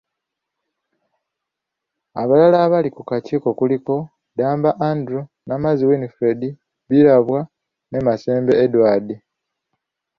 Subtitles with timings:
[2.21, 3.95] Abalala abali ku kakiiko kuliko;
[4.33, 6.41] Ddamba Andrew, Namazzi Windfred
[6.89, 7.39] Birabwa
[7.89, 9.07] ne Masembe Edward.